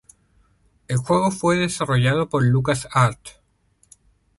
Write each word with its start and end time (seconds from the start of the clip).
El 0.87 0.97
juego 0.97 1.29
fue 1.29 1.57
desarrollado 1.57 2.27
por 2.27 2.41
Lucas 2.41 2.87
Arts. 2.91 3.39